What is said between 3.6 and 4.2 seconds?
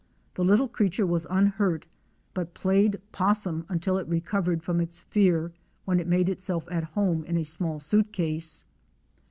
until it